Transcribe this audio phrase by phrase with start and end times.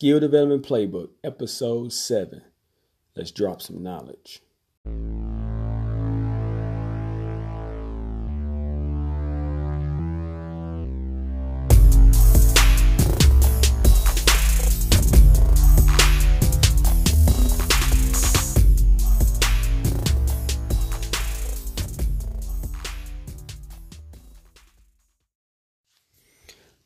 [0.00, 2.40] Skill Development Playbook, Episode 7.
[3.14, 4.40] Let's drop some knowledge.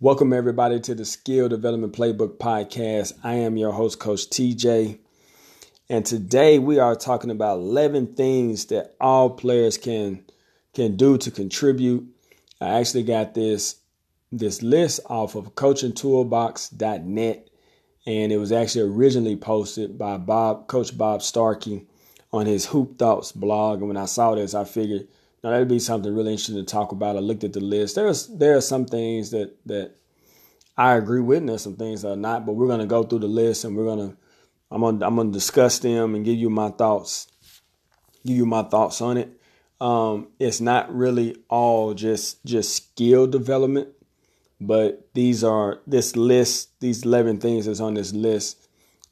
[0.01, 3.13] Welcome, everybody, to the Skill Development Playbook Podcast.
[3.23, 4.99] I am your host, Coach TJ.
[5.89, 10.25] And today we are talking about 11 things that all players can
[10.75, 12.09] can do to contribute.
[12.61, 13.77] I actually got this
[14.33, 17.49] this list off of coachingtoolbox.net
[18.05, 21.87] and it was actually originally posted by Bob Coach Bob Starkey
[22.33, 25.07] on his Hoop Thoughts blog and when I saw this I figured
[25.45, 27.17] now that'd be something really interesting to talk about.
[27.17, 27.97] I looked at the list.
[27.97, 29.93] There's there are some things that that
[30.75, 32.47] I agree with, and there's some things that are not.
[32.47, 34.17] But we're gonna go through the list, and we're gonna
[34.71, 37.29] I'm gonna I'm gonna discuss them and give you my thoughts,
[38.25, 39.39] give you my thoughts on it.
[39.83, 43.89] Um, it's not really all just just skill development,
[44.63, 48.67] but these are this list, these 11 things that's on this list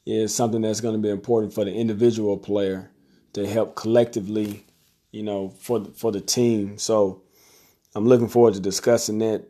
[0.07, 2.91] is something that's going to be important for the individual player
[3.35, 4.65] to help collectively
[5.13, 6.79] you know, for the, for the team.
[6.79, 7.23] So
[7.95, 9.45] I'm looking forward to discussing that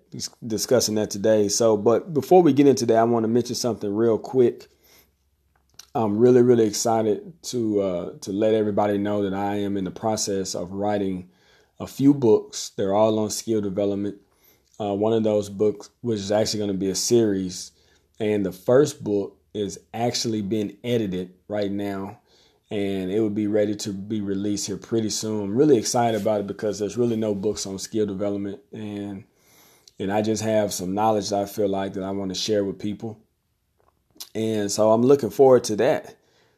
[0.46, 1.48] discussing that today.
[1.48, 4.66] So, but before we get into that, I want to mention something real quick.
[5.94, 9.90] I'm really really excited to uh, to let everybody know that I am in the
[9.90, 11.30] process of writing
[11.78, 12.72] a few books.
[12.76, 14.16] They're all on skill development.
[14.80, 17.70] Uh, one of those books, which is actually going to be a series,
[18.18, 22.18] and the first book is actually being edited right now
[22.72, 25.44] and it would be ready to be released here pretty soon.
[25.44, 29.24] I'm really excited about it because there's really no books on skill development and
[29.98, 32.64] and I just have some knowledge that I feel like that I want to share
[32.64, 33.20] with people.
[34.34, 36.16] And so I'm looking forward to that.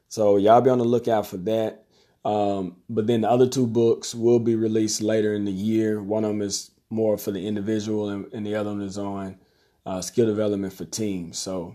[0.08, 1.84] So y'all be on the lookout for that.
[2.24, 6.00] Um, but then the other two books will be released later in the year.
[6.00, 9.36] One of them is more for the individual, and, and the other one is on
[9.84, 11.38] uh, skill development for teams.
[11.38, 11.74] So,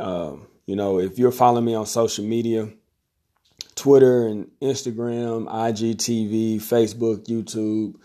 [0.00, 2.70] uh, you know, if you're following me on social media,
[3.74, 7.96] Twitter and Instagram, IGTV, Facebook, YouTube,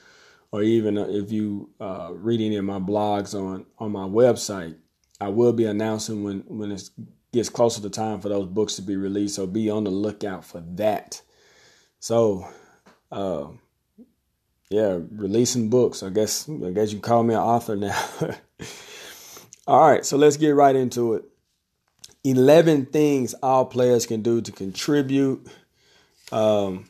[0.52, 4.76] or even if you uh, read any of my blogs on on my website,
[5.20, 6.90] I will be announcing when when it
[7.34, 9.36] gets closer to time for those books to be released.
[9.36, 11.22] So be on the lookout for that.
[12.00, 12.48] So,
[13.12, 13.48] uh,
[14.70, 16.04] yeah, releasing books.
[16.04, 18.02] I guess I guess you call me an author now.
[19.68, 21.26] All right, so let's get right into it.
[22.26, 25.48] 11 things all players can do to contribute
[26.32, 26.86] um,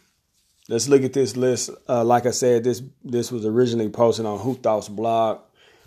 [0.69, 1.69] let's look at this list.
[1.87, 5.39] Uh, like I said, this this was originally posted on Hoop Thoughts blog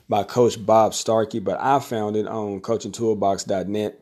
[0.09, 4.01] by Coach Bob Starkey, but I found it on coachingtoolbox.net.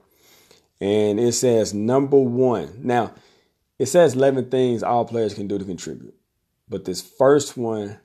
[0.81, 2.81] And it says number one.
[2.83, 3.15] Now,
[3.79, 6.15] it says 11 things all players can do to contribute.
[6.69, 7.99] But this first one,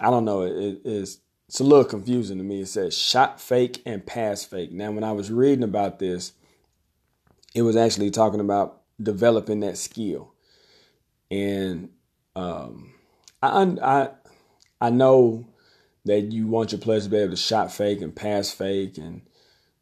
[0.00, 2.62] I don't know, it is it's a little confusing to me.
[2.62, 4.72] It says shot fake and pass fake.
[4.72, 6.32] Now, when I was reading about this,
[7.56, 10.32] it was actually talking about developing that skill
[11.30, 11.90] and
[12.34, 12.94] um,
[13.42, 14.08] I I
[14.80, 15.46] I know
[16.04, 19.22] that you want your players to be able to shot fake and pass fake, and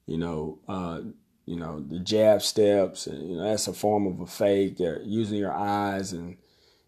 [0.07, 1.01] you know, uh,
[1.47, 4.81] you know the jab steps, and you know that's a form of a fake.
[4.81, 6.37] Or using your eyes and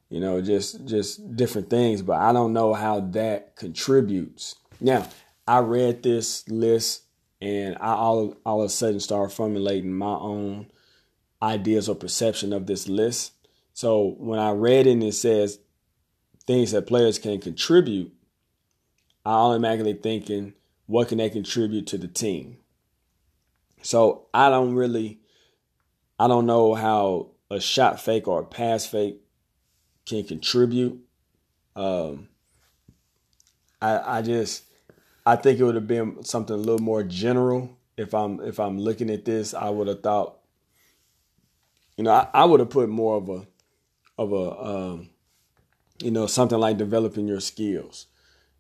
[0.09, 4.55] you know just just different things, but I don't know how that contributes.
[4.81, 5.09] Now,
[5.47, 7.03] I read this list,
[7.41, 10.71] and I all all of a sudden started formulating my own
[11.43, 13.33] ideas or perception of this list
[13.77, 15.59] so when I read it and it says
[16.47, 18.11] things that players can contribute,
[19.23, 20.55] I automatically thinking,
[20.87, 22.57] what can they contribute to the team?
[23.83, 25.21] So I don't really,
[26.19, 29.21] I don't know how a shot fake or a pass fake
[30.07, 30.99] can contribute.
[31.77, 32.29] Um,
[33.83, 34.65] I I just
[35.27, 37.77] I think it would have been something a little more general.
[37.99, 40.36] If I'm if I'm looking at this, I would have thought,
[41.97, 43.47] you know, I, I would have put more of a
[44.19, 45.11] of a um,
[46.03, 48.07] you know something like developing your skills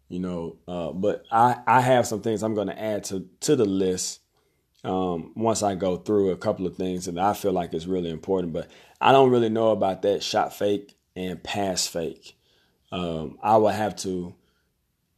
[0.08, 3.56] you know uh, but i i have some things i'm going to add to to
[3.56, 4.20] the list
[4.84, 8.10] um, once i go through a couple of things that i feel like is really
[8.10, 12.36] important but i don't really know about that shot fake and pass fake.
[12.92, 14.34] Um, i would have to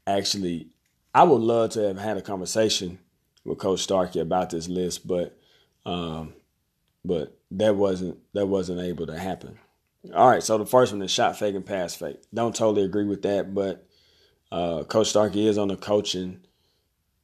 [0.06, 0.68] actually
[1.14, 2.98] i would love to have had a conversation
[3.44, 5.38] with coach starkey about this list but
[5.86, 6.34] um,
[7.04, 9.58] but that wasn't that wasn't able to happen
[10.14, 12.22] all right, so the first one is shot fake and pass fake.
[12.32, 13.84] Don't totally agree with that, but
[14.50, 16.40] uh, Coach Starkey is on the coaching.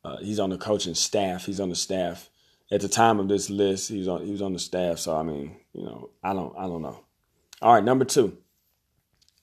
[0.04, 1.46] Uh, he's on the coaching staff.
[1.46, 2.28] He's on the staff
[2.70, 4.98] at the time of this list, he was on he was on the staff.
[4.98, 7.00] So I mean, you know, I don't I don't know.
[7.62, 8.36] All right, number two,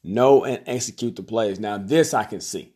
[0.04, 1.60] know and execute the plays.
[1.60, 2.74] Now this I can see.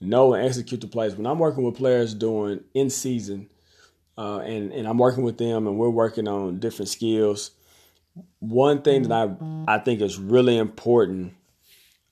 [0.00, 1.14] Know and execute the plays.
[1.14, 3.48] When I'm working with players doing in season,
[4.20, 7.52] uh, and and I'm working with them, and we're working on different skills.
[8.38, 11.32] One thing that I I think is really important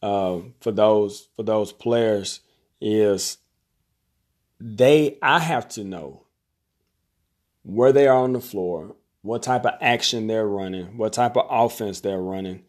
[0.00, 2.40] uh, for those for those players
[2.80, 3.36] is
[4.58, 6.22] they I have to know
[7.62, 11.46] where they are on the floor, what type of action they're running, what type of
[11.50, 12.64] offense they're running.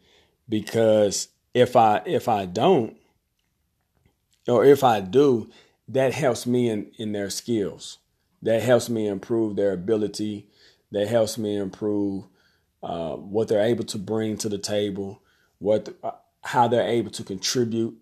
[0.50, 2.94] Because if I if I don't,
[4.46, 5.48] or if I do,
[5.88, 7.96] that helps me in, in their skills.
[8.42, 10.48] That helps me improve their ability.
[10.92, 12.24] That helps me improve
[12.82, 15.22] uh, what they're able to bring to the table,
[15.58, 17.96] what uh, how they're able to contribute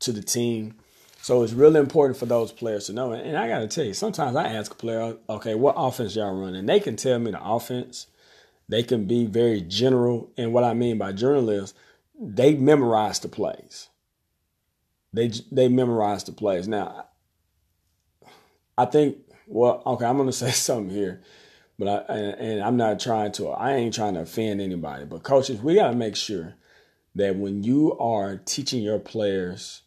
[0.00, 0.74] to the team.
[1.22, 3.12] So it's really important for those players to know.
[3.12, 6.34] And I got to tell you, sometimes I ask a player, okay, what offense y'all
[6.34, 6.66] running?
[6.66, 8.06] They can tell me the offense.
[8.68, 10.30] They can be very general.
[10.36, 11.74] And what I mean by is
[12.20, 13.88] they memorize the plays.
[15.12, 16.68] They they memorize the plays.
[16.68, 17.06] Now,
[18.76, 19.16] I think,
[19.46, 21.22] well, okay, I'm to say something here.
[21.78, 25.04] But I, and, and I'm not trying to, I ain't trying to offend anybody.
[25.04, 26.54] But coaches, we got to make sure
[27.14, 29.82] that when you are teaching your players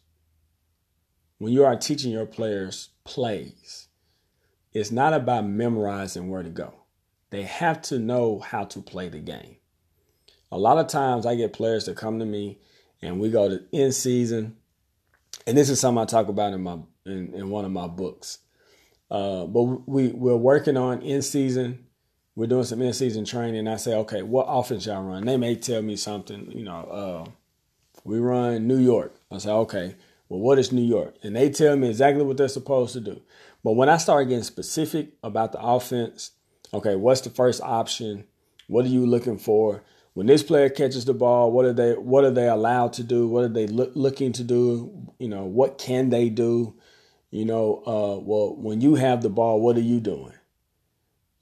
[1.40, 3.88] when you are teaching your players plays,
[4.74, 6.74] it's not about memorizing where to go.
[7.30, 9.56] They have to know how to play the game.
[10.52, 12.58] A lot of times I get players that come to me
[13.00, 14.58] and we go to in season,
[15.46, 16.76] and this is something I talk about in my
[17.06, 18.38] in, in one of my books.
[19.10, 21.86] Uh, but we we're working on in season.
[22.36, 23.66] We're doing some in season training.
[23.66, 25.26] I say, okay, what offense y'all run?
[25.26, 26.50] They may tell me something.
[26.52, 26.84] You know,
[27.26, 27.30] uh,
[28.04, 29.14] we run New York.
[29.30, 29.96] I say, okay,
[30.28, 31.16] well, what is New York?
[31.22, 33.20] And they tell me exactly what they're supposed to do.
[33.64, 36.30] But when I start getting specific about the offense,
[36.72, 38.24] okay, what's the first option?
[38.68, 39.82] What are you looking for?
[40.14, 43.28] When this player catches the ball, what are they what are they allowed to do?
[43.28, 45.08] What are they look, looking to do?
[45.18, 46.74] You know, what can they do?
[47.30, 50.34] You know, uh, well, when you have the ball, what are you doing?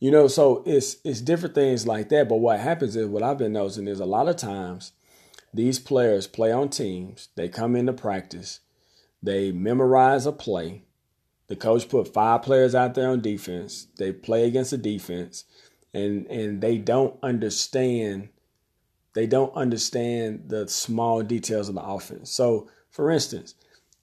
[0.00, 2.29] You know, so it's it's different things like that.
[2.29, 4.93] But what happens is what I've been noticing is a lot of times
[5.52, 7.29] these players play on teams.
[7.35, 8.61] They come into practice
[9.23, 10.82] they memorize a play.
[11.49, 13.87] The coach put five players out there on defense.
[13.96, 15.44] They play against the defense,
[15.94, 18.29] and and they don't understand.
[19.14, 22.31] They don't understand the small details of the offense.
[22.31, 23.55] So, for instance,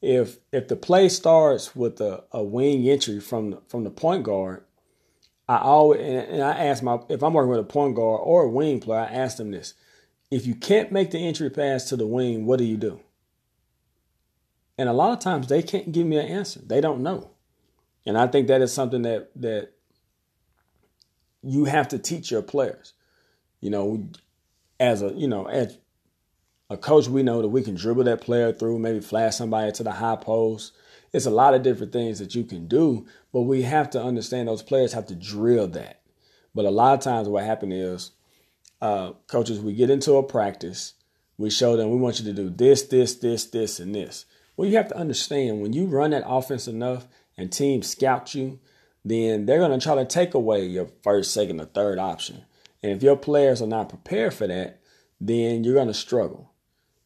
[0.05, 4.23] if if the play starts with a, a wing entry from the, from the point
[4.23, 4.63] guard,
[5.49, 8.49] I always and I ask my if I'm working with a point guard or a
[8.49, 9.73] wing player, I ask them this:
[10.29, 12.99] If you can't make the entry pass to the wing, what do you do?
[14.77, 16.59] And a lot of times they can't give me an answer.
[16.63, 17.31] They don't know.
[18.05, 19.71] And I think that is something that that
[21.41, 22.93] you have to teach your players.
[23.59, 24.09] You know,
[24.79, 25.79] as a you know, as
[26.69, 29.83] a coach, we know that we can dribble that player through, maybe flash somebody to
[29.83, 30.73] the high post.
[31.13, 34.47] It's a lot of different things that you can do, but we have to understand
[34.47, 36.01] those players have to drill that.
[36.53, 38.11] But a lot of times, what happens is,
[38.81, 40.93] uh, coaches, we get into a practice,
[41.37, 44.25] we show them we want you to do this, this, this, this, and this.
[44.57, 47.07] Well, you have to understand when you run that offense enough
[47.37, 48.59] and teams scout you,
[49.03, 52.43] then they're going to try to take away your first, second, or third option.
[52.81, 54.81] And if your players are not prepared for that,
[55.19, 56.51] then you're going to struggle.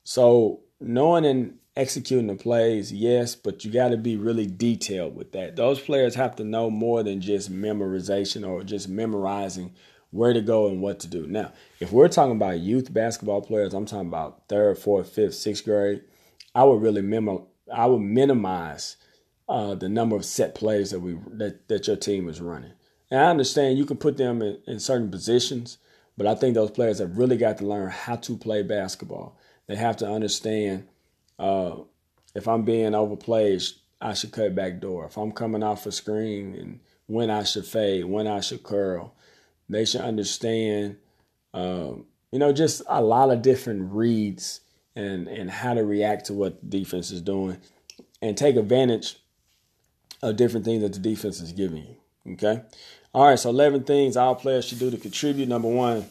[0.09, 5.33] So, knowing and executing the plays, yes, but you got to be really detailed with
[5.33, 5.55] that.
[5.55, 9.75] Those players have to know more than just memorization or just memorizing
[10.09, 11.27] where to go and what to do.
[11.27, 15.63] Now, if we're talking about youth basketball players, I'm talking about third, fourth, fifth, sixth
[15.63, 16.01] grade
[16.55, 18.97] I would really memo, I would minimize
[19.47, 22.73] uh, the number of set plays that we that, that your team is running.
[23.11, 25.77] And I understand you can put them in, in certain positions,
[26.17, 29.37] but I think those players have really got to learn how to play basketball.
[29.69, 30.87] They have to understand
[31.37, 31.75] uh,
[32.33, 33.61] if I'm being overplayed,
[34.01, 35.05] I should cut back door.
[35.05, 39.13] If I'm coming off a screen and when I should fade, when I should curl,
[39.69, 40.97] they should understand.
[41.53, 44.61] Um, you know, just a lot of different reads
[44.95, 47.57] and and how to react to what the defense is doing
[48.23, 49.17] and take advantage
[50.23, 52.33] of different things that the defense is giving you.
[52.33, 52.63] Okay.
[53.13, 53.37] All right.
[53.37, 55.47] So 11 things all players should do to contribute.
[55.47, 56.07] Number one,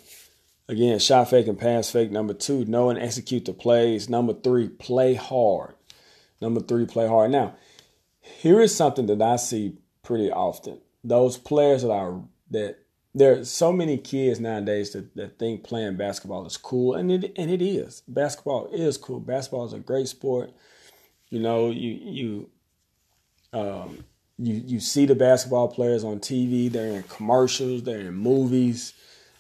[0.69, 2.11] again, shot fake and pass fake.
[2.11, 4.09] Number two, know and execute the plays.
[4.09, 5.75] Number three, play hard.
[6.41, 7.31] Number three, play hard.
[7.31, 7.55] Now,
[8.21, 10.81] here is something that I see pretty often.
[11.03, 12.79] Those players that are that
[13.15, 17.33] there are so many kids nowadays that, that think playing basketball is cool, and it
[17.37, 18.03] and it is.
[18.07, 19.21] Basketball is cool.
[19.21, 20.51] Basketball is a great sport.
[21.31, 22.51] You know, you you
[23.53, 24.05] um,
[24.39, 26.71] you you see the basketball players on TV.
[26.71, 27.83] They're in commercials.
[27.83, 28.93] They're in movies.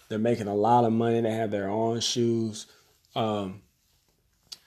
[0.09, 1.21] They're making a lot of money.
[1.21, 2.67] They have their own shoes.
[3.15, 3.62] Um,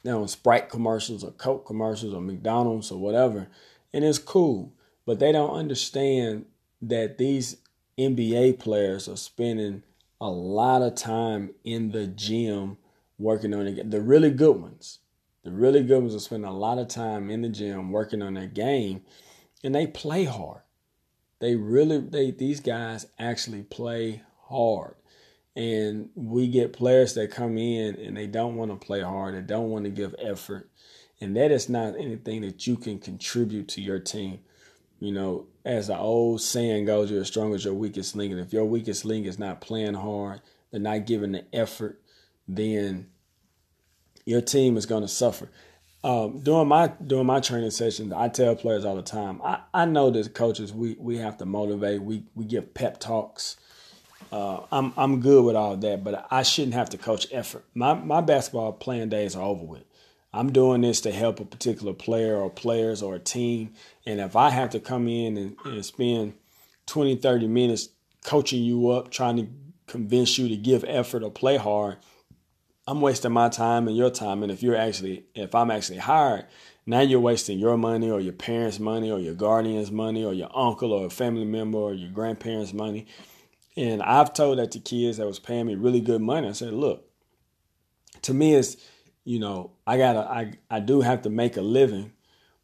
[0.03, 3.47] they're on Sprite commercials or Coke commercials or McDonald's or whatever,
[3.93, 4.73] and it's cool.
[5.05, 6.45] But they don't understand
[6.81, 7.57] that these
[7.97, 9.83] NBA players are spending
[10.19, 12.77] a lot of time in the gym
[13.17, 13.91] working on it.
[13.91, 14.99] The really good ones,
[15.43, 18.35] the really good ones are spending a lot of time in the gym working on
[18.35, 19.01] their game,
[19.63, 20.61] and they play hard.
[21.39, 24.95] They really, they these guys actually play hard.
[25.55, 29.41] And we get players that come in and they don't want to play hard, they
[29.41, 30.69] don't want to give effort.
[31.19, 34.39] And that is not anything that you can contribute to your team.
[34.99, 38.31] You know, as the old saying goes, you're as strong as your weakest link.
[38.31, 40.41] And if your weakest link is not playing hard,
[40.71, 42.01] they're not giving the effort,
[42.47, 43.09] then
[44.25, 45.49] your team is going to suffer.
[46.03, 49.39] Um, during my during my training sessions, I tell players all the time.
[49.43, 52.01] I, I know that coaches we we have to motivate.
[52.01, 53.57] We we give pep talks.
[54.31, 57.65] Uh, I'm I'm good with all that, but I shouldn't have to coach effort.
[57.73, 59.83] My my basketball playing days are over with.
[60.33, 63.73] I'm doing this to help a particular player or players or a team.
[64.05, 66.35] And if I have to come in and, and spend
[66.85, 67.89] 20, 30 minutes
[68.23, 69.47] coaching you up, trying to
[69.87, 71.97] convince you to give effort or play hard,
[72.87, 74.41] I'm wasting my time and your time.
[74.41, 76.45] And if you're actually, if I'm actually hired,
[76.85, 80.49] now you're wasting your money or your parents' money or your guardian's money or your
[80.55, 83.05] uncle or a family member or your grandparents' money.
[83.77, 86.47] And I've told that to kids that was paying me really good money.
[86.47, 87.09] I said, look,
[88.23, 88.75] to me, it's,
[89.23, 92.11] you know, I gotta, I, I do have to make a living,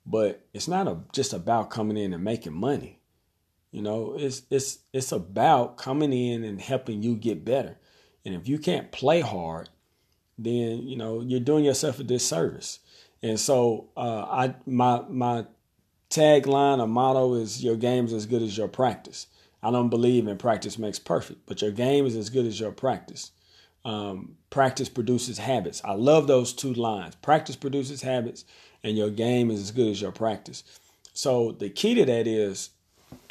[0.05, 2.99] but it's not a, just about coming in and making money.
[3.71, 7.77] You know, it's, it's, it's about coming in and helping you get better.
[8.25, 9.69] And if you can't play hard,
[10.37, 12.79] then, you know, you're doing yourself a disservice.
[13.23, 15.45] And so, uh, I, my, my
[16.09, 19.27] tagline or motto is your game is as good as your practice.
[19.61, 22.71] I don't believe in practice makes perfect, but your game is as good as your
[22.71, 23.31] practice.
[23.83, 25.81] Um, practice produces habits.
[25.83, 27.15] I love those two lines.
[27.15, 28.45] Practice produces habits,
[28.83, 30.63] and your game is as good as your practice.
[31.13, 32.69] So the key to that is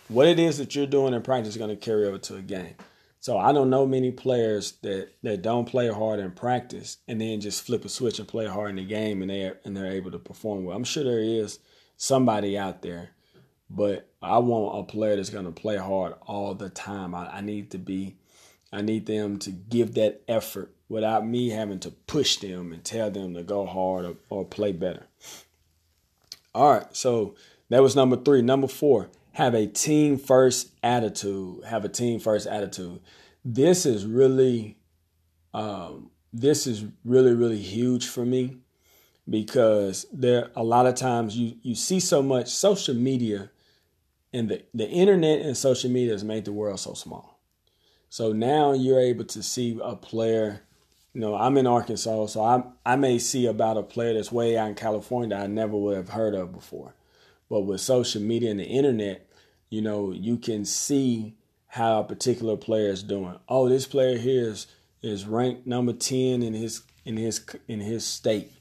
[0.08, 2.42] what it is that you're doing in practice is going to carry over to a
[2.42, 2.74] game.
[3.20, 7.40] So I don't know many players that, that don't play hard in practice and then
[7.40, 10.12] just flip a switch and play hard in the game and they and they're able
[10.12, 10.76] to perform well.
[10.76, 11.58] I'm sure there is
[11.96, 13.10] somebody out there
[13.68, 17.14] but I want a player that's going to play hard all the time.
[17.14, 18.16] I, I need to be,
[18.72, 23.10] I need them to give that effort without me having to push them and tell
[23.10, 25.06] them to go hard or, or play better.
[26.54, 27.34] All right, so
[27.68, 28.40] that was number three.
[28.42, 31.64] Number four, have a team first attitude.
[31.64, 33.00] Have a team first attitude.
[33.44, 34.78] This is really,
[35.52, 38.56] um, this is really really huge for me
[39.28, 43.50] because there a lot of times you you see so much social media
[44.36, 47.40] and the, the internet and social media has made the world so small.
[48.08, 50.62] So now you're able to see a player.
[51.12, 54.56] You know, I'm in Arkansas, so I I may see about a player that's way
[54.56, 56.94] out in California I never would have heard of before.
[57.48, 59.28] But with social media and the internet,
[59.70, 61.36] you know, you can see
[61.68, 63.38] how a particular player is doing.
[63.48, 64.66] Oh, this player here is
[65.02, 68.52] is ranked number 10 in his in his in his state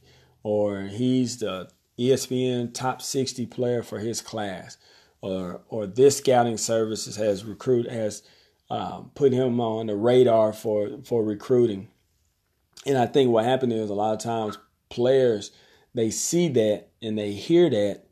[0.44, 4.78] or he's the ESPN top 60 player for his class
[5.26, 8.22] or or this scouting services has recruit has
[8.70, 11.88] um, put him on the radar for for recruiting.
[12.86, 14.58] And I think what happened is a lot of times
[14.90, 15.52] players
[15.96, 18.04] they see that and they hear that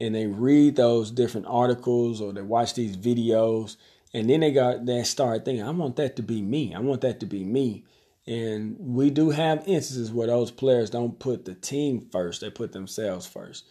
[0.00, 3.76] and they read those different articles or they watch these videos
[4.12, 6.74] and then they got they start thinking, I want that to be me.
[6.74, 7.84] I want that to be me.
[8.26, 12.72] And we do have instances where those players don't put the team first; they put
[12.72, 13.64] themselves first.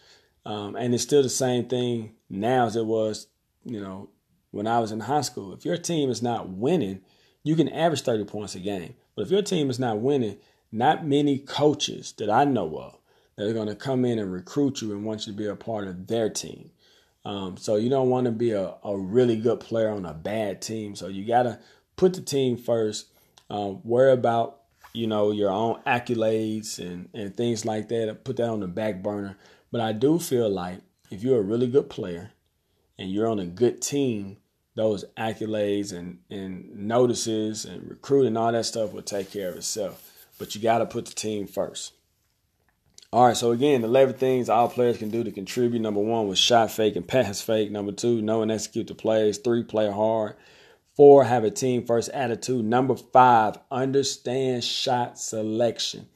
[0.44, 3.28] Um, and it's still the same thing now as it was,
[3.64, 4.10] you know,
[4.50, 5.52] when I was in high school.
[5.52, 7.00] If your team is not winning,
[7.44, 8.94] you can average 30 points a game.
[9.14, 10.38] But if your team is not winning,
[10.70, 12.98] not many coaches that I know of
[13.36, 15.56] that are going to come in and recruit you and want you to be a
[15.56, 16.70] part of their team.
[17.24, 20.60] Um, so you don't want to be a, a really good player on a bad
[20.60, 20.96] team.
[20.96, 21.58] So you got to
[21.96, 23.06] put the team first.
[23.48, 24.58] Uh, worry about
[24.92, 28.24] you know your own accolades and, and things like that.
[28.24, 29.36] Put that on the back burner.
[29.72, 32.32] But I do feel like if you're a really good player
[32.98, 34.36] and you're on a good team,
[34.74, 40.28] those accolades and, and notices and recruiting, all that stuff will take care of itself.
[40.38, 41.94] But you got to put the team first.
[43.12, 45.80] All right, so again, 11 things all players can do to contribute.
[45.80, 47.70] Number one was shot fake and pass fake.
[47.70, 49.38] Number two, know and execute the plays.
[49.38, 50.36] Three, play hard.
[50.96, 52.64] Four, have a team first attitude.
[52.64, 56.08] Number five, understand shot selection.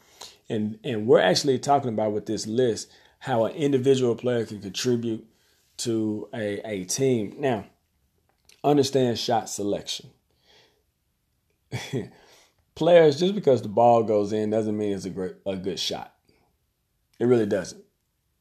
[0.48, 5.26] And and we're actually talking about with this list how an individual player can contribute
[5.78, 7.36] to a, a team.
[7.38, 7.66] Now,
[8.62, 10.10] understand shot selection.
[12.74, 16.14] Players, just because the ball goes in doesn't mean it's a great a good shot.
[17.18, 17.82] It really doesn't.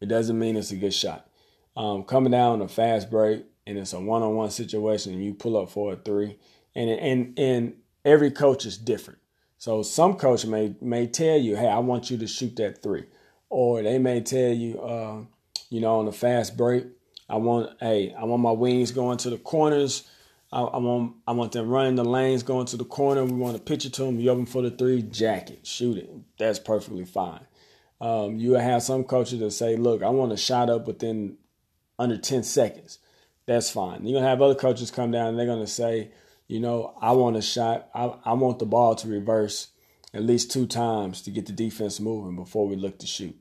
[0.02, 1.30] It doesn't mean it's a good shot.
[1.78, 5.70] Um, coming down a fast break and it's a one-on-one situation and you pull up
[5.70, 6.38] for a three,
[6.76, 9.20] and and and every coach is different.
[9.58, 13.06] So some coach may may tell you, "Hey, I want you to shoot that three.
[13.50, 15.22] Or they may tell you, uh,
[15.70, 16.86] you know, on a fast break,
[17.30, 20.08] I want, hey, I want my wings going to the corners.
[20.52, 23.26] I, I, want, I want them running the lanes going to the corner.
[23.26, 24.20] We want to pitch it to them.
[24.20, 26.10] You open for the three, jacket, shoot it.
[26.38, 27.46] That's perfectly fine.
[28.00, 31.38] Um, you have some coaches that say, look, I want a shot up within
[31.98, 33.00] under 10 seconds.
[33.46, 34.06] That's fine.
[34.06, 36.12] You're gonna have other coaches come down and they're gonna say,
[36.48, 37.90] you know, I want a shot.
[37.94, 39.68] I, I want the ball to reverse
[40.16, 43.38] at least two times to get the defense moving before we look to shoot.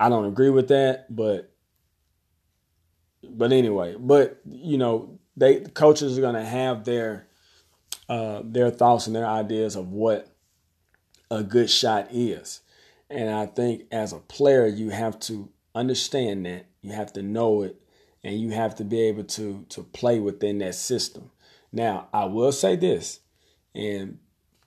[0.00, 1.52] I don't agree with that, but
[3.22, 7.28] but anyway, but you know, they the coaches are gonna have their
[8.08, 10.34] uh, their thoughts and their ideas of what
[11.30, 12.62] a good shot is.
[13.10, 17.62] And I think as a player, you have to understand that, you have to know
[17.62, 17.80] it,
[18.24, 21.30] and you have to be able to to play within that system.
[21.70, 23.20] Now, I will say this,
[23.74, 24.18] and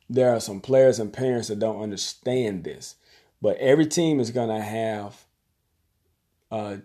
[0.09, 2.95] there are some players and parents that don't understand this,
[3.41, 5.25] but every team is going to have,
[6.51, 6.77] uh,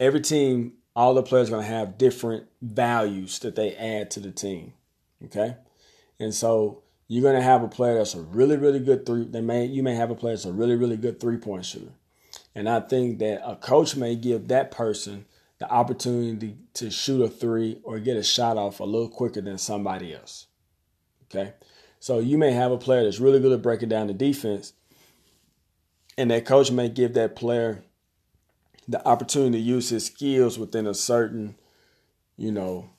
[0.00, 4.20] every team, all the players are going to have different values that they add to
[4.20, 4.72] the team.
[5.24, 5.56] Okay.
[6.18, 9.24] And so you're going to have a player that's a really, really good three.
[9.24, 11.92] They may, you may have a player that's a really, really good three point shooter.
[12.54, 15.26] And I think that a coach may give that person
[15.58, 19.58] the opportunity to shoot a three or get a shot off a little quicker than
[19.58, 20.46] somebody else.
[21.24, 21.54] Okay.
[22.02, 24.72] So you may have a player that's really good at breaking down the defense,
[26.18, 27.84] and that coach may give that player
[28.88, 31.54] the opportunity to use his skills within a certain,
[32.36, 32.90] you know,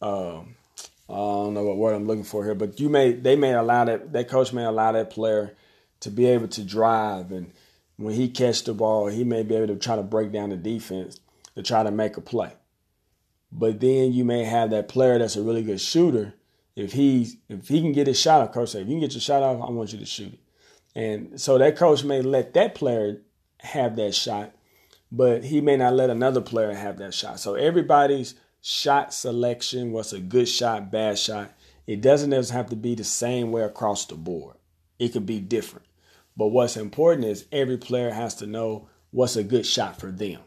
[0.00, 0.56] um,
[1.10, 3.84] I don't know what word I'm looking for here, but you may they may allow
[3.84, 5.54] that that coach may allow that player
[6.00, 7.52] to be able to drive and
[7.98, 10.56] when he catch the ball, he may be able to try to break down the
[10.56, 11.20] defense
[11.54, 12.54] to try to make a play.
[13.52, 16.32] But then you may have that player that's a really good shooter.
[16.76, 19.20] If he if he can get his shot off, coach if you can get your
[19.20, 20.40] shot off, I want you to shoot it.
[20.94, 23.22] And so that coach may let that player
[23.60, 24.52] have that shot,
[25.12, 27.40] but he may not let another player have that shot.
[27.40, 31.52] So everybody's shot selection, what's a good shot, bad shot,
[31.86, 34.56] it doesn't have to be the same way across the board.
[34.98, 35.86] It could be different.
[36.36, 40.40] But what's important is every player has to know what's a good shot for them.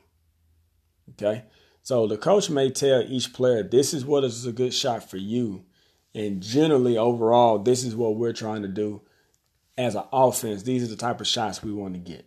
[1.12, 1.43] Okay.
[1.81, 5.17] So the coach may tell each player, this is what is a good shot for
[5.17, 5.65] you.
[6.15, 9.02] And generally, overall, this is what we're trying to do
[9.78, 10.63] as an offense.
[10.63, 12.26] These are the type of shots we want to get.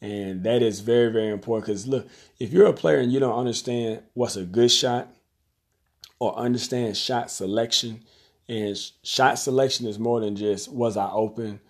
[0.00, 3.38] And that is very, very important because look, if you're a player and you don't
[3.38, 5.08] understand what's a good shot
[6.20, 8.04] or understand shot selection,
[8.48, 11.60] and shot selection is more than just was I open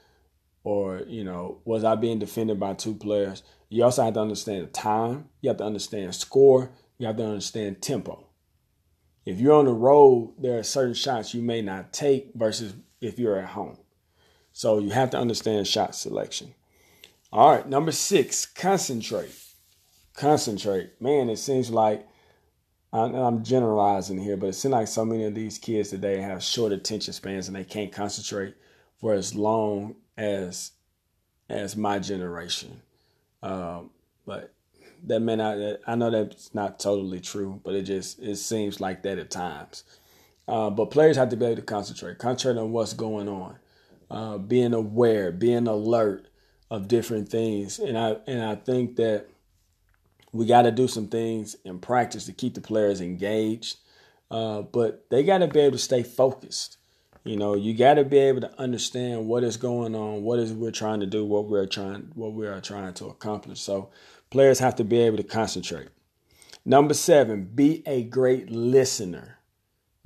[0.62, 3.42] or, you know, was I being defended by two players?
[3.68, 5.28] You also have to understand the time.
[5.40, 6.70] You have to understand score.
[6.98, 8.27] You have to understand tempo.
[9.28, 13.18] If you're on the road, there are certain shots you may not take versus if
[13.18, 13.76] you're at home.
[14.54, 16.54] So you have to understand shot selection.
[17.30, 19.30] All right, number six, concentrate.
[20.14, 20.98] Concentrate.
[20.98, 22.08] Man, it seems like
[22.90, 26.72] I'm generalizing here, but it seems like so many of these kids today have short
[26.72, 28.54] attention spans and they can't concentrate
[28.98, 30.72] for as long as
[31.50, 32.80] as my generation.
[33.42, 33.90] Um,
[34.24, 34.54] but
[35.06, 35.78] that may not.
[35.86, 39.84] I know that's not totally true, but it just it seems like that at times.
[40.46, 43.56] Uh, but players have to be able to concentrate, concentrate on what's going on,
[44.10, 46.26] uh, being aware, being alert
[46.70, 49.26] of different things, and I and I think that
[50.32, 53.78] we got to do some things in practice to keep the players engaged.
[54.30, 56.76] Uh, but they got to be able to stay focused.
[57.24, 60.52] You know, you got to be able to understand what is going on, what is
[60.52, 63.60] we're trying to do, what we're trying, what we are trying to accomplish.
[63.60, 63.90] So,
[64.30, 65.88] players have to be able to concentrate.
[66.64, 69.38] Number seven, be a great listener.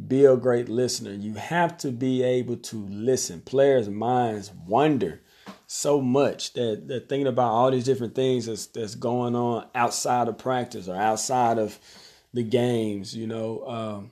[0.06, 1.12] Be a great listener.
[1.12, 3.40] You have to be able to listen.
[3.40, 5.20] Players' minds wander
[5.66, 10.28] so much that they're thinking about all these different things that's, that's going on outside
[10.28, 11.78] of practice or outside of
[12.32, 13.16] the games.
[13.16, 14.11] You know, um,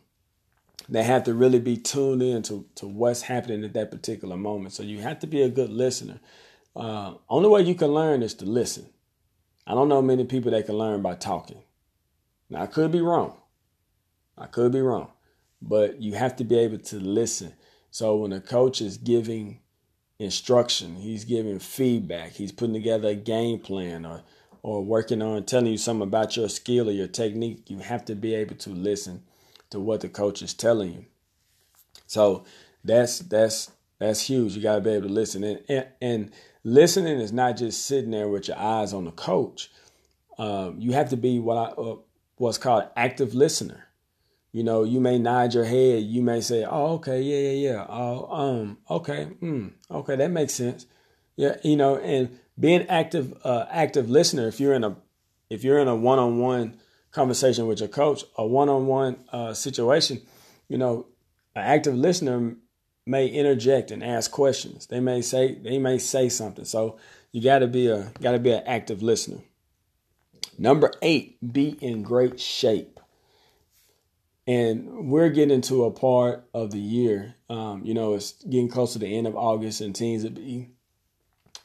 [0.89, 4.75] they have to really be tuned in to, to what's happening at that particular moment.
[4.75, 6.19] So you have to be a good listener.
[6.75, 8.87] Uh, only way you can learn is to listen.
[9.71, 11.63] I don't know many people that can learn by talking.
[12.49, 13.37] Now I could be wrong.
[14.37, 15.13] I could be wrong.
[15.63, 17.55] But you have to be able to listen.
[17.93, 19.61] So when a coach is giving
[20.19, 24.25] instruction, he's giving feedback, he's putting together a game plan or
[24.63, 28.17] or working on telling you something about your skill or your technique, you have to
[28.17, 29.23] be able to listen
[29.71, 31.05] to what the coach is telling you.
[32.09, 32.43] So
[32.83, 34.57] that's that's that's huge.
[34.57, 36.31] You got to be able to listen, and, and, and
[36.65, 39.71] listening is not just sitting there with your eyes on the coach.
[40.39, 41.97] Um, you have to be what I uh,
[42.37, 43.87] what's called active listener.
[44.53, 46.03] You know, you may nod your head.
[46.03, 47.87] You may say, "Oh, okay, yeah, yeah, yeah.
[47.89, 50.87] Oh, um, okay, mm, okay, that makes sense."
[51.37, 54.49] Yeah, you know, and being active, uh, active listener.
[54.49, 54.97] If you're in a,
[55.49, 56.81] if you're in a one-on-one
[57.13, 60.23] conversation with your coach, a one-on-one uh, situation,
[60.69, 61.07] you know,
[61.55, 62.57] an active listener
[63.11, 64.87] may interject and ask questions.
[64.87, 66.65] They may say they may say something.
[66.65, 66.99] So
[67.33, 69.39] you got to be a got to be an active listener.
[70.57, 73.01] Number eight, be in great shape.
[74.47, 77.35] And we're getting to a part of the year.
[77.49, 80.71] Um, you know, it's getting close to the end of August, and teams will be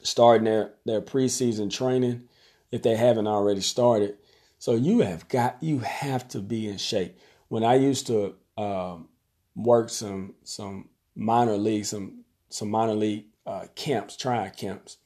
[0.02, 2.24] starting their their preseason training
[2.72, 4.16] if they haven't already started.
[4.58, 7.18] So you have got you have to be in shape.
[7.48, 9.08] When I used to um,
[9.54, 14.98] work some some minor league, some some minor league uh, camps, try camps.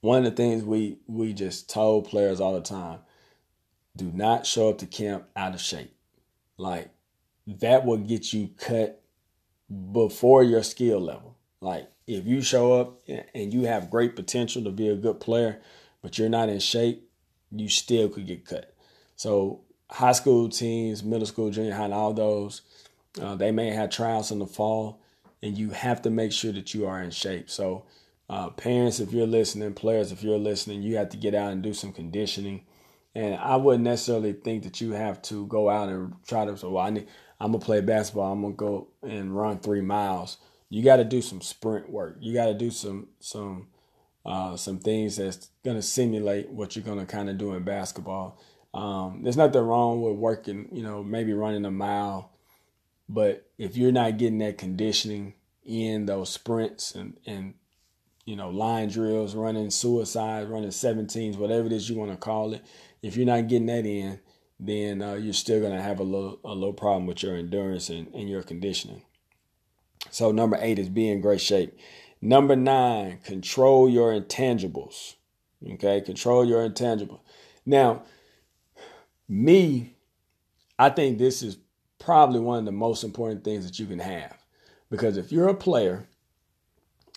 [0.00, 2.98] One of the things we we just told players all the time:
[3.96, 5.94] do not show up to camp out of shape.
[6.56, 6.90] Like
[7.46, 9.02] that will get you cut
[9.92, 11.36] before your skill level.
[11.60, 13.00] Like if you show up
[13.34, 15.60] and you have great potential to be a good player,
[16.02, 17.08] but you're not in shape,
[17.50, 18.74] you still could get cut.
[19.16, 22.62] So high school teams, middle school, junior high, and all those
[23.20, 25.00] uh, they may have trials in the fall,
[25.42, 27.50] and you have to make sure that you are in shape.
[27.50, 27.84] So,
[28.28, 31.62] uh, parents, if you're listening, players, if you're listening, you have to get out and
[31.62, 32.64] do some conditioning.
[33.14, 36.56] And I wouldn't necessarily think that you have to go out and try to.
[36.56, 37.08] So well, I need.
[37.40, 38.32] I'm gonna play basketball.
[38.32, 40.38] I'm gonna go and run three miles.
[40.68, 42.16] You got to do some sprint work.
[42.20, 43.68] You got to do some some
[44.26, 48.38] uh, some things that's gonna simulate what you're gonna kind of do in basketball.
[48.74, 50.68] Um, there's nothing wrong with working.
[50.70, 52.32] You know, maybe running a mile
[53.08, 57.54] but if you're not getting that conditioning in those sprints and, and
[58.24, 62.52] you know, line drills, running suicide, running 17s, whatever it is you want to call
[62.52, 62.62] it,
[63.02, 64.20] if you're not getting that in,
[64.60, 67.88] then uh, you're still going to have a little a little problem with your endurance
[67.88, 69.02] and, and your conditioning.
[70.10, 71.78] So number eight is be in great shape.
[72.20, 75.14] Number nine, control your intangibles.
[75.72, 77.20] Okay, control your intangibles.
[77.64, 78.02] Now,
[79.28, 79.96] me,
[80.78, 81.58] I think this is
[81.98, 84.36] probably one of the most important things that you can have.
[84.90, 86.08] Because if you're a player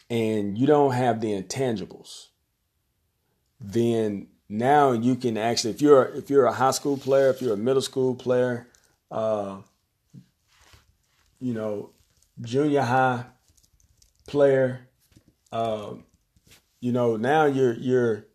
[0.10, 2.28] and you don't have the intangibles,
[3.60, 7.54] then now you can actually if you're if you're a high school player, if you're
[7.54, 8.68] a middle school player,
[9.10, 9.58] uh,
[11.40, 11.92] you know,
[12.42, 13.26] junior high
[14.28, 14.88] player,
[15.52, 15.94] uh,
[16.82, 18.26] you know, now you're you're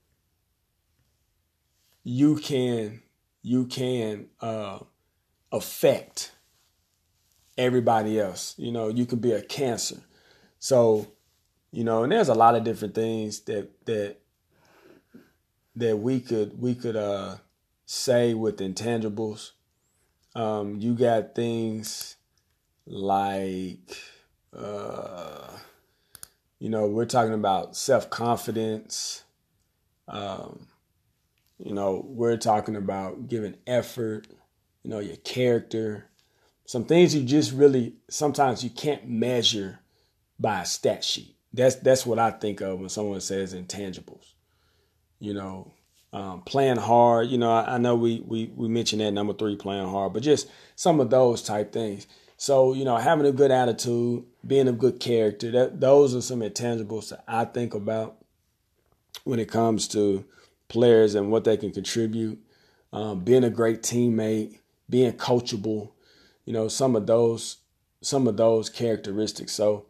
[2.04, 3.02] you can
[3.42, 4.78] you can uh,
[5.52, 6.32] affect
[7.57, 8.55] everybody else.
[8.59, 9.99] You know, you could be a cancer.
[10.59, 11.07] So,
[11.73, 14.16] you know, and there's a lot of different things that that
[15.77, 17.37] that we could we could uh
[17.85, 19.53] say with intangibles.
[20.35, 22.16] Um, you got things
[22.87, 23.97] like
[24.57, 25.49] uh
[26.59, 29.25] you know, we're talking about self-confidence.
[30.09, 30.66] Um,
[31.59, 34.27] you know, we're talking about giving effort,
[34.83, 36.07] you know, your character,
[36.66, 39.79] some things you just really sometimes you can't measure
[40.38, 41.37] by a stat sheet.
[41.52, 44.33] That's that's what I think of when someone says intangibles.
[45.20, 45.72] You know,
[46.12, 47.29] um, playing hard.
[47.29, 50.22] You know, I, I, know we we we mentioned that number three, playing hard, but
[50.22, 52.07] just some of those type things.
[52.37, 55.50] So you know, having a good attitude, being a good character.
[55.52, 58.16] That those are some intangibles that I think about
[59.24, 60.24] when it comes to
[60.68, 62.40] players and what they can contribute.
[62.92, 65.90] Um, being a great teammate, being coachable
[66.46, 67.59] you know, some of those
[68.00, 69.52] some of those characteristics.
[69.52, 69.87] So,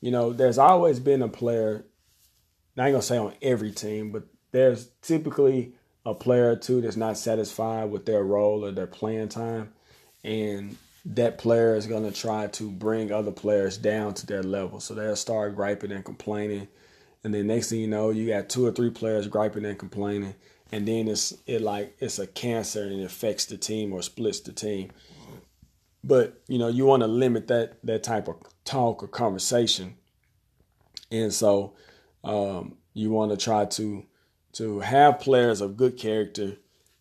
[0.00, 1.84] you know, there's always been a player,
[2.76, 5.72] I ain't gonna say on every team, but there's typically
[6.06, 9.72] a player or two that's not satisfied with their role or their playing time.
[10.22, 14.80] And that player is to try to bring other players down to their level.
[14.80, 16.68] So they'll start griping and complaining.
[17.22, 20.34] And then next thing you know, you got two or three players griping and complaining.
[20.72, 24.40] And then it's it like it's a cancer and it affects the team or splits
[24.40, 24.90] the team.
[26.06, 29.96] But you know, you want to limit that that type of talk or conversation,
[31.10, 31.74] and so
[32.22, 34.04] um, you want to try to
[34.52, 36.56] to have players of good character.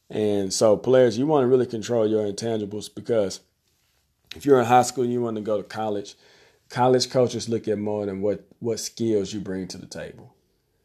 [0.09, 3.41] And so, players, you want to really control your intangibles because
[4.35, 6.15] if you're in high school and you want to go to college,
[6.69, 10.33] college coaches look at more than what what skills you bring to the table.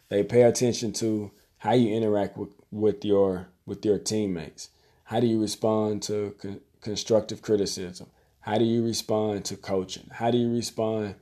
[0.08, 4.70] They pay attention to how you interact with, with your with your teammates.
[5.04, 6.34] How do you respond to
[6.80, 8.08] constructive criticism?
[8.40, 10.08] How do you respond to coaching?
[10.10, 11.16] How do you respond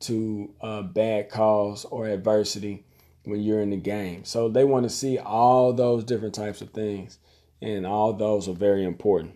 [0.00, 2.84] to uh, bad calls or adversity
[3.24, 4.24] when you're in the game?
[4.24, 7.18] So they want to see all those different types of things,
[7.60, 9.34] and all those are very important.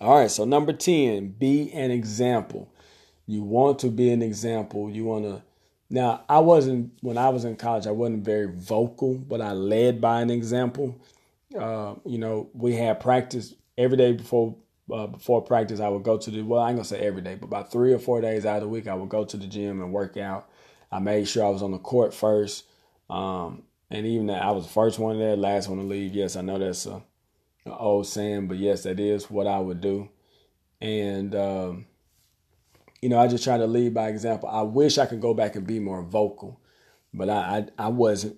[0.00, 2.72] All right, so number 10, be an example.
[3.26, 4.90] You want to be an example.
[4.90, 5.42] You want to.
[5.88, 10.00] Now, I wasn't, when I was in college, I wasn't very vocal, but I led
[10.00, 11.00] by an example.
[11.58, 14.56] Uh, you know, we had practice every day before
[14.92, 15.80] uh, before practice.
[15.80, 17.92] I would go to the well, I ain't gonna say every day, but about three
[17.92, 20.16] or four days out of the week, I would go to the gym and work
[20.16, 20.48] out.
[20.92, 22.64] I made sure I was on the court first,
[23.10, 26.14] um, and even that I was the first one there, last one to leave.
[26.14, 27.02] Yes, I know that's a,
[27.66, 30.08] a old saying, but yes, that is what I would do.
[30.80, 31.86] And um,
[33.00, 34.48] you know, I just try to lead by example.
[34.48, 36.60] I wish I could go back and be more vocal,
[37.12, 38.36] but I I, I wasn't.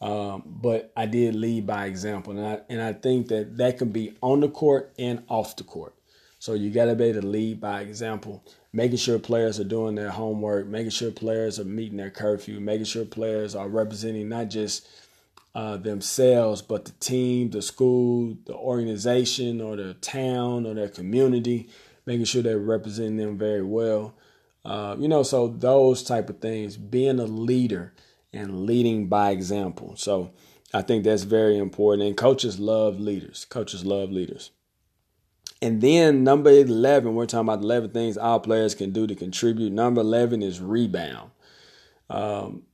[0.00, 3.90] Um, but I did lead by example, and I and I think that that can
[3.90, 5.94] be on the court and off the court.
[6.38, 9.94] So you got to be able to lead by example, making sure players are doing
[9.94, 14.50] their homework, making sure players are meeting their curfew, making sure players are representing not
[14.50, 14.86] just
[15.54, 21.68] uh, themselves, but the team, the school, the organization, or the town, or their community,
[22.04, 24.14] making sure they're representing them very well.
[24.66, 27.94] Uh, you know, so those type of things, being a leader
[28.34, 29.94] and leading by example.
[29.96, 30.32] So
[30.72, 32.06] I think that's very important.
[32.06, 33.46] And coaches love leaders.
[33.48, 34.50] Coaches love leaders.
[35.62, 39.72] And then number 11, we're talking about 11 things our players can do to contribute.
[39.72, 41.30] Number 11 is rebound.
[42.10, 42.64] Um,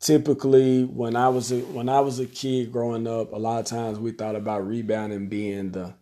[0.00, 3.66] typically, when I was a, when I was a kid growing up, a lot of
[3.66, 5.94] times we thought about rebounding being the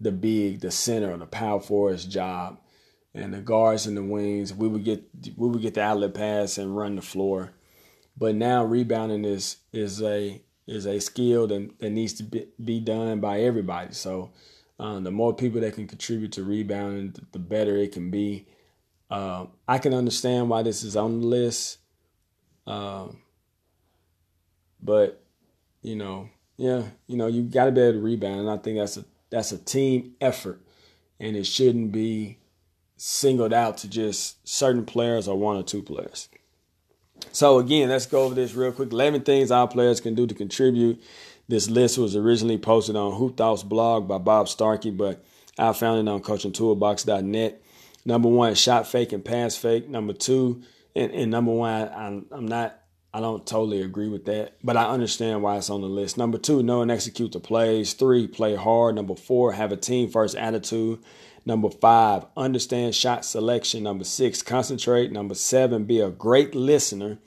[0.00, 2.58] the big, the center, the power forward's job,
[3.14, 4.52] and the guards and the wings.
[4.52, 5.04] We would get
[5.36, 7.52] we would get the outlet pass and run the floor.
[8.16, 12.80] But now rebounding is is a is a skill that, that needs to be, be
[12.80, 13.92] done by everybody.
[13.92, 14.30] So
[14.78, 18.46] um, the more people that can contribute to rebounding, the better it can be.
[19.10, 21.78] Uh, I can understand why this is on the list,
[22.66, 23.18] um,
[24.82, 25.22] but
[25.82, 28.78] you know, yeah, you know, you got to be able to rebound, and I think
[28.78, 30.60] that's a that's a team effort,
[31.20, 32.38] and it shouldn't be
[32.96, 36.28] singled out to just certain players or one or two players.
[37.32, 38.92] So again, let's go over this real quick.
[38.92, 41.02] 11 things our players can do to contribute.
[41.48, 45.24] This list was originally posted on Hoop Thoughts blog by Bob Starkey, but
[45.58, 47.62] I found it on coachingtoolbox.net.
[48.04, 49.88] Number one, shot fake and pass fake.
[49.88, 50.62] Number two,
[50.94, 52.78] and, and number one, I'm, I'm not,
[53.12, 56.18] I don't totally agree with that, but I understand why it's on the list.
[56.18, 57.92] Number two, know and execute the plays.
[57.92, 58.94] Three, play hard.
[58.94, 61.00] Number four, have a team first attitude.
[61.46, 63.82] Number five, understand shot selection.
[63.82, 65.12] Number six, concentrate.
[65.12, 67.18] Number seven, be a great listener.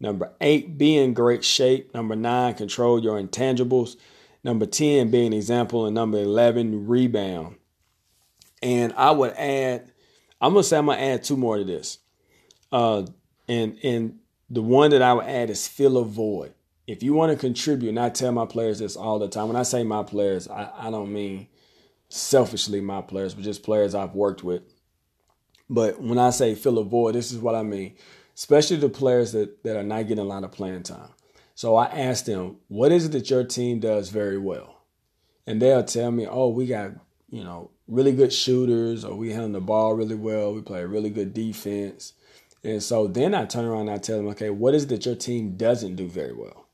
[0.00, 1.94] Number eight, be in great shape.
[1.94, 3.96] Number nine, control your intangibles.
[4.44, 5.86] Number 10, be an example.
[5.86, 7.56] And number 11, rebound.
[8.60, 9.92] And I would add,
[10.40, 11.98] I'm going to say I'm going to add two more to this.
[12.72, 13.06] Uh,
[13.46, 14.18] and, and
[14.50, 16.52] the one that I would add is fill a void.
[16.88, 19.56] If you want to contribute, and I tell my players this all the time, when
[19.56, 21.46] I say my players, I, I don't mean
[22.12, 24.62] selfishly my players, but just players I've worked with.
[25.70, 27.94] But when I say fill a void, this is what I mean,
[28.36, 31.08] especially the players that, that are not getting a lot of playing time.
[31.54, 34.82] So I asked them, what is it that your team does very well?
[35.46, 36.92] And they'll tell me, oh, we got,
[37.30, 41.10] you know, really good shooters, or we handle the ball really well, we play really
[41.10, 42.12] good defense.
[42.62, 45.06] And so then I turn around and I tell them, okay, what is it that
[45.06, 46.66] your team doesn't do very well?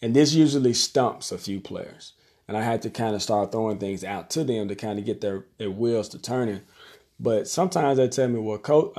[0.00, 2.12] And this usually stumps a few players
[2.46, 5.04] and I had to kind of start throwing things out to them to kind of
[5.04, 6.60] get their, their wheels to turning.
[7.18, 8.92] But sometimes they tell me, well, coach,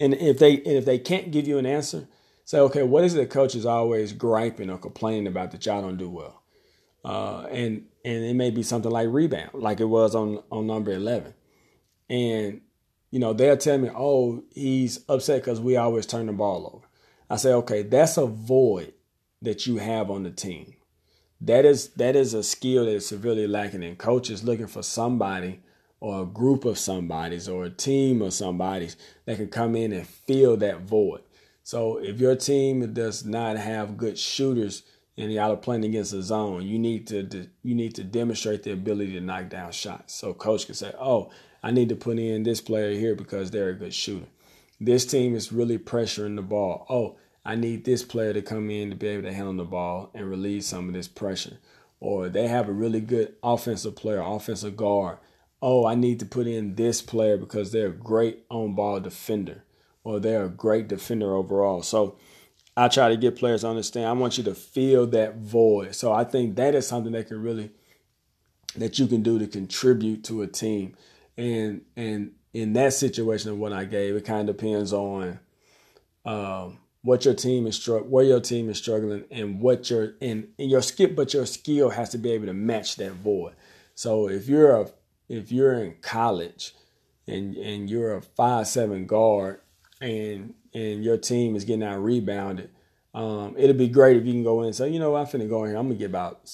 [0.00, 2.06] and if they and if they can't give you an answer,
[2.44, 5.82] say, okay, what is it that coach is always griping or complaining about that y'all
[5.82, 6.42] don't do well?
[7.04, 10.92] Uh, and and it may be something like rebound, like it was on on number
[10.92, 11.34] eleven,
[12.08, 12.60] and
[13.10, 16.86] you know they'll tell me, oh, he's upset because we always turn the ball over.
[17.28, 18.94] I say, okay, that's a void
[19.42, 20.74] that you have on the team
[21.40, 25.60] that is that is a skill that is severely lacking in coaches looking for somebody
[26.00, 30.06] or a group of somebodies or a team of somebodies that can come in and
[30.06, 31.20] fill that void.
[31.62, 34.84] So if your team does not have good shooters
[35.16, 38.72] and y'all are playing against a zone, you need to you need to demonstrate the
[38.72, 40.14] ability to knock down shots.
[40.14, 41.30] So coach can say, "Oh,
[41.62, 44.26] I need to put in this player here because they're a good shooter.
[44.80, 46.86] This team is really pressuring the ball.
[46.88, 50.10] Oh, I need this player to come in to be able to handle the ball
[50.14, 51.58] and relieve some of this pressure.
[52.00, 55.18] Or they have a really good offensive player, offensive guard.
[55.60, 59.64] Oh, I need to put in this player because they're a great on ball defender
[60.04, 61.82] or they're a great defender overall.
[61.82, 62.16] So
[62.76, 64.06] I try to get players to understand.
[64.06, 65.94] I want you to feel that void.
[65.96, 67.70] So I think that is something that can really
[68.76, 70.94] that you can do to contribute to a team.
[71.36, 75.40] And and in that situation of what I gave, it kind of depends on
[76.24, 80.48] um, what your team is struck, where your team is struggling, and what your and,
[80.58, 83.54] and your skill, but your skill has to be able to match that void.
[83.94, 84.90] So if you're a
[85.28, 86.74] if you're in college
[87.26, 89.60] and and you're a five seven guard
[90.00, 92.70] and and your team is getting out rebounded,
[93.14, 95.48] um, it'll be great if you can go in and say, you know, I'm finna
[95.48, 96.48] go in here, I'm gonna get about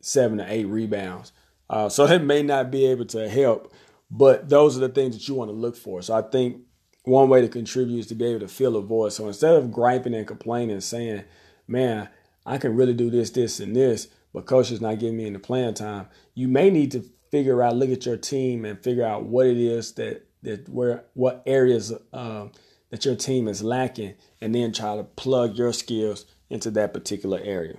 [0.00, 1.32] seven to eight rebounds.
[1.70, 3.72] Uh, so it may not be able to help,
[4.10, 6.02] but those are the things that you want to look for.
[6.02, 6.62] So I think
[7.08, 9.12] one way to contribute is to be able to fill a void.
[9.12, 11.24] So instead of griping and complaining and saying,
[11.66, 12.08] man,
[12.46, 15.38] I can really do this, this, and this, but coach is not giving me any
[15.38, 19.24] playing time, you may need to figure out, look at your team and figure out
[19.24, 22.46] what it is that that where what areas uh,
[22.90, 27.40] that your team is lacking, and then try to plug your skills into that particular
[27.42, 27.76] area.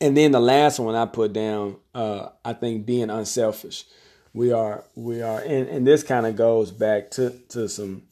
[0.00, 3.84] And then the last one I put down, uh, I think being unselfish.
[4.32, 8.02] We are we are, and, and this kind of goes back to to some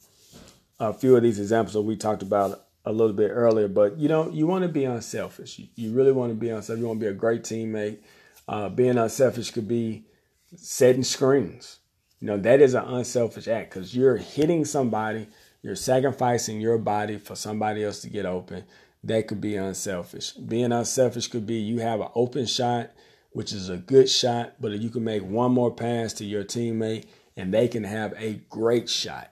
[0.79, 3.67] a few of these examples that we talked about a little bit earlier.
[3.67, 5.59] But you know, you want to be unselfish.
[5.75, 6.81] You, really want to be unselfish.
[6.81, 7.99] You want to be a great teammate.
[8.47, 10.05] Uh, being unselfish could be
[10.55, 11.79] setting screens.
[12.19, 15.27] You know, that is an unselfish act because you're hitting somebody,
[15.61, 18.63] you're sacrificing your body for somebody else to get open.
[19.03, 20.31] That could be unselfish.
[20.31, 22.91] Being unselfish could be you have an open shot,
[23.31, 27.05] which is a good shot, but you can make one more pass to your teammate
[27.35, 29.31] and they can have a great shot.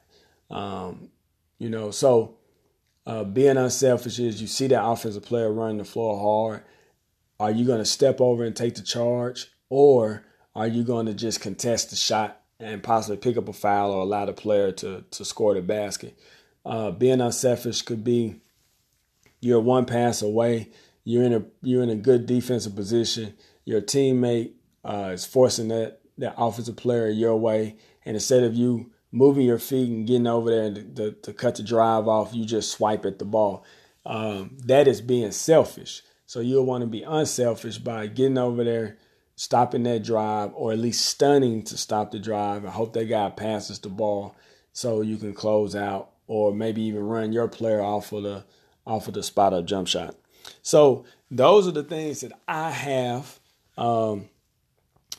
[0.52, 1.10] Um,
[1.58, 2.38] you know, so
[3.06, 6.64] uh, being unselfish is you see that offensive player running the floor hard.
[7.40, 10.24] Are you going to step over and take the charge, or
[10.56, 14.02] are you going to just contest the shot and possibly pick up a foul or
[14.02, 16.18] allow the player to to score the basket?
[16.66, 18.42] Uh, being unselfish could be
[19.42, 20.70] you're one pass away.
[21.04, 23.36] You're in a you're in a good defensive position.
[23.66, 28.92] Your teammate uh, is forcing that that offensive player your way, and instead of you
[29.16, 32.46] moving your feet and getting over there to, to, to cut the drive off, you
[32.46, 33.64] just swipe at the ball.
[34.06, 36.02] Um, that is being selfish.
[36.26, 38.98] So you'll want to be unselfish by getting over there,
[39.38, 42.66] stopping that drive, or at least stunting to stop the drive.
[42.66, 44.36] I hope that guy passes the ball
[44.74, 48.44] so you can close out, or maybe even run your player off of the
[48.86, 50.16] off of the spot up jump shot.
[50.62, 53.40] So those are the things that I have.
[53.78, 54.30] Um,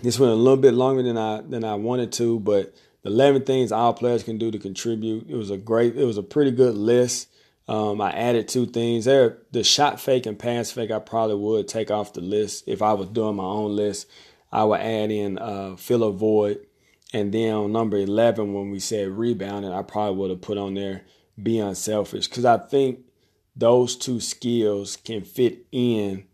[0.03, 2.75] this went a little bit longer than I than I wanted to, but
[3.07, 5.29] 11 things all players can do to contribute.
[5.29, 7.29] It was a great, it was a pretty good list.
[7.69, 9.39] Um, I added two things there.
[9.53, 12.93] The shot fake and pass fake, I probably would take off the list if I
[12.93, 14.09] was doing my own list.
[14.53, 16.61] I would add in uh, fill a void,
[17.13, 20.75] and then on number 11, when we said rebounding, I probably would have put on
[20.75, 21.03] there
[21.41, 23.01] be unselfish because I think
[23.55, 26.25] those two skills can fit in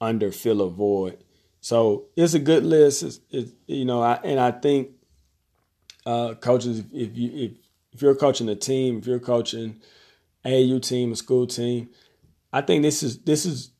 [0.00, 1.22] under fill a void.
[1.60, 3.02] So it's a good list.
[3.30, 4.90] It's, you know, I, and I think
[6.06, 7.52] uh, coaches, if you if
[7.92, 9.80] if you're coaching a team, if you're coaching
[10.44, 11.88] AAU team, a school team,
[12.52, 13.70] I think this is this is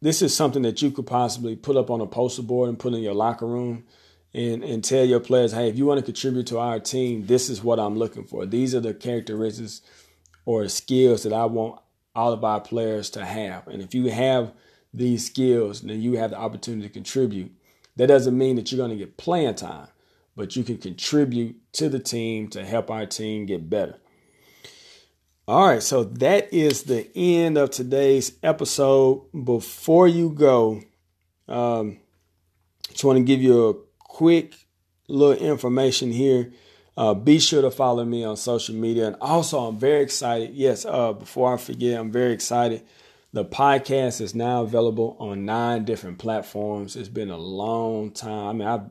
[0.00, 2.94] this is something that you could possibly put up on a poster board and put
[2.94, 3.84] in your locker room
[4.32, 7.50] and and tell your players, hey, if you want to contribute to our team, this
[7.50, 8.46] is what I'm looking for.
[8.46, 9.82] These are the characteristics
[10.46, 11.80] or skills that I want
[12.14, 13.66] all of our players to have.
[13.66, 14.52] And if you have
[14.92, 17.52] these skills, then you have the opportunity to contribute.
[17.96, 19.88] That doesn't mean that you're going to get playing time
[20.36, 23.96] but you can contribute to the team to help our team get better.
[25.46, 29.26] All right, so that is the end of today's episode.
[29.44, 30.80] Before you go,
[31.48, 31.98] um,
[32.88, 34.54] just want to give you a quick
[35.06, 36.50] little information here.
[36.96, 39.08] Uh, be sure to follow me on social media.
[39.08, 40.54] And also, I'm very excited.
[40.54, 42.82] Yes, uh, before I forget, I'm very excited.
[43.32, 46.94] The podcast is now available on nine different platforms.
[46.96, 48.46] It's been a long time.
[48.46, 48.88] I mean, I've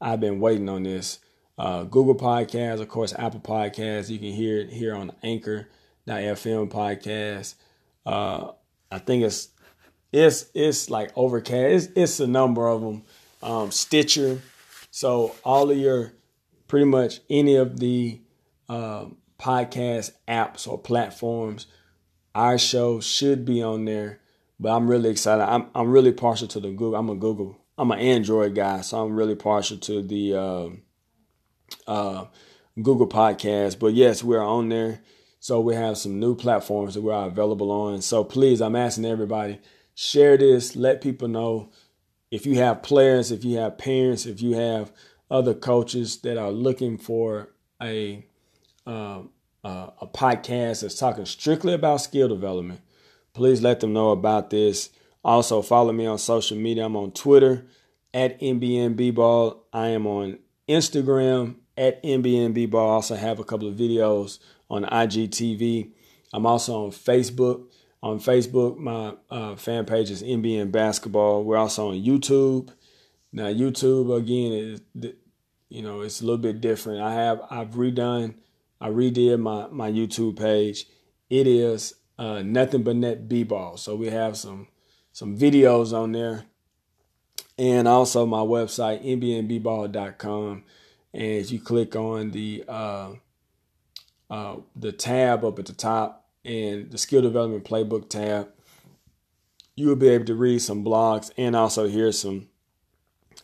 [0.00, 1.18] I've been waiting on this.
[1.58, 4.08] Uh, Google Podcasts, of course, Apple Podcasts.
[4.08, 7.54] You can hear it here on Anchor.fm podcast.
[8.06, 8.52] Uh,
[8.90, 9.48] I think it's
[10.12, 11.90] it's it's like Overcast.
[11.90, 13.02] It's, it's a number of them.
[13.42, 14.40] Um, Stitcher.
[14.90, 16.14] So all of your
[16.66, 18.20] pretty much any of the
[18.68, 19.06] uh,
[19.38, 21.66] podcast apps or platforms,
[22.34, 24.20] our show should be on there.
[24.58, 25.44] But I'm really excited.
[25.44, 26.96] I'm I'm really partial to the Google.
[26.96, 30.68] I'm a Google I'm an Android guy, so I'm really partial to the uh,
[31.86, 32.26] uh,
[32.76, 33.78] Google Podcast.
[33.78, 35.00] But yes, we're on there.
[35.38, 38.02] So we have some new platforms that we're available on.
[38.02, 39.60] So please, I'm asking everybody,
[39.94, 41.70] share this, let people know
[42.30, 44.92] if you have players, if you have parents, if you have
[45.30, 47.48] other coaches that are looking for
[47.82, 48.26] a
[48.86, 49.22] uh,
[49.64, 52.80] uh, a podcast that's talking strictly about skill development.
[53.32, 54.90] please let them know about this.
[55.22, 56.86] Also, follow me on social media.
[56.86, 57.66] I'm on Twitter
[58.14, 59.58] at NBNBBall.
[59.72, 62.74] I am on Instagram at NBNBBall.
[62.74, 64.38] I also have a couple of videos
[64.70, 65.92] on IGTV.
[66.32, 67.66] I'm also on Facebook.
[68.02, 71.44] On Facebook, my uh, fan page is NBN Basketball.
[71.44, 72.70] We're also on YouTube.
[73.32, 75.12] Now, YouTube again is,
[75.68, 77.02] you know, it's a little bit different.
[77.02, 78.34] I have I've redone,
[78.80, 80.86] I redid my my YouTube page.
[81.28, 83.76] It is uh, nothing but net b-ball.
[83.76, 84.66] So we have some
[85.20, 86.44] some videos on there,
[87.58, 90.64] and also my website nbnbball.com.
[91.12, 93.10] And if you click on the uh,
[94.30, 98.48] uh, the tab up at the top and the skill development playbook tab,
[99.76, 102.48] you will be able to read some blogs and also hear some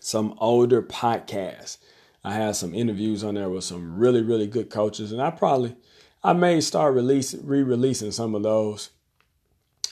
[0.01, 1.77] some older podcasts.
[2.25, 5.77] I have some interviews on there with some really really good coaches, and I probably
[6.25, 8.93] I may start releasing re-releasing some of those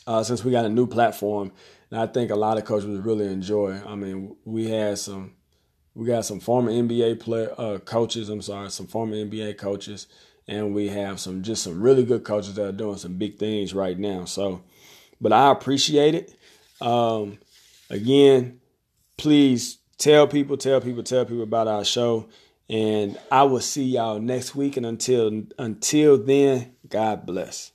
[0.06, 1.52] uh, since we got a new platform,
[1.94, 3.80] and I think a lot of coaches really enjoy.
[3.86, 5.34] I mean, we had some
[5.94, 8.28] we got some former NBA player uh, coaches.
[8.28, 10.08] I'm sorry, some former NBA coaches,
[10.48, 13.72] and we have some just some really good coaches that are doing some big things
[13.72, 14.24] right now.
[14.24, 14.64] So,
[15.20, 16.34] but I appreciate it.
[16.80, 17.38] Um,
[17.88, 18.58] again,
[19.16, 22.28] please tell people, tell people, tell people about our show.
[22.68, 24.76] And I will see y'all next week.
[24.76, 27.70] And until until then, God bless.